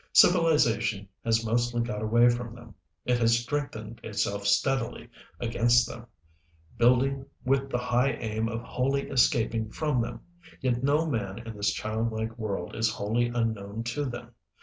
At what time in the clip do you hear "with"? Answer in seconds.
7.45-7.69